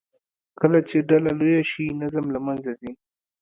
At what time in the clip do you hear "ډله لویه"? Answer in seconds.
1.09-1.63